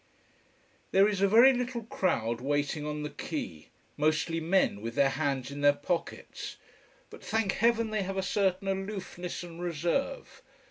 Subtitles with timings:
[0.89, 3.67] There is a very little crowd waiting on the quay:
[3.97, 6.57] mostly men with their hands in their pockets.
[7.11, 10.41] But, thank Heaven, they have a certain aloofness and reserve.